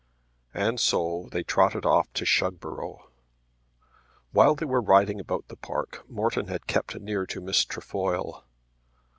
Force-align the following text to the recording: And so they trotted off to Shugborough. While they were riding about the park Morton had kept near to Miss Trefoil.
And 0.55 0.79
so 0.79 1.29
they 1.31 1.43
trotted 1.43 1.85
off 1.85 2.11
to 2.13 2.25
Shugborough. 2.25 3.05
While 4.31 4.55
they 4.55 4.65
were 4.65 4.81
riding 4.81 5.19
about 5.19 5.47
the 5.47 5.55
park 5.55 6.03
Morton 6.09 6.47
had 6.47 6.65
kept 6.65 6.99
near 6.99 7.27
to 7.27 7.39
Miss 7.39 7.63
Trefoil. 7.65 8.43